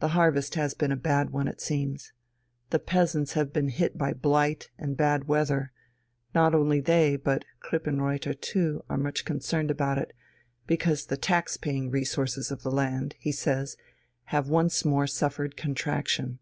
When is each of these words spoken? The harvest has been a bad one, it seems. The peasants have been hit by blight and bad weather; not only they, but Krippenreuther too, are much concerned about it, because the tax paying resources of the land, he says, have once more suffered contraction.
The 0.00 0.08
harvest 0.08 0.54
has 0.56 0.74
been 0.74 0.92
a 0.92 0.96
bad 0.98 1.30
one, 1.30 1.48
it 1.48 1.62
seems. 1.62 2.12
The 2.68 2.78
peasants 2.78 3.32
have 3.32 3.54
been 3.54 3.68
hit 3.70 3.96
by 3.96 4.12
blight 4.12 4.68
and 4.76 4.98
bad 4.98 5.28
weather; 5.28 5.72
not 6.34 6.54
only 6.54 6.78
they, 6.78 7.16
but 7.16 7.46
Krippenreuther 7.60 8.38
too, 8.38 8.84
are 8.90 8.98
much 8.98 9.24
concerned 9.24 9.70
about 9.70 9.96
it, 9.96 10.12
because 10.66 11.06
the 11.06 11.16
tax 11.16 11.56
paying 11.56 11.90
resources 11.90 12.50
of 12.50 12.64
the 12.64 12.70
land, 12.70 13.14
he 13.18 13.32
says, 13.32 13.78
have 14.24 14.50
once 14.50 14.84
more 14.84 15.06
suffered 15.06 15.56
contraction. 15.56 16.38